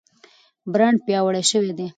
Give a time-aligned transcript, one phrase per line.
[0.71, 1.87] برانډ پیاوړی شوی دی.